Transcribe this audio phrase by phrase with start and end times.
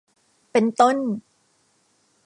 [0.51, 0.97] เป็นต้น